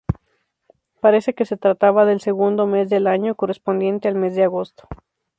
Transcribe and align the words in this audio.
Parece 0.99 1.35
que 1.35 1.45
se 1.45 1.57
trataba 1.57 2.07
del 2.07 2.21
segundo 2.21 2.65
mes 2.65 2.89
del 2.89 3.05
año, 3.05 3.35
correspondiente 3.35 4.07
al 4.07 4.15
mes 4.15 4.35
de 4.35 4.43
agosto. 4.45 4.87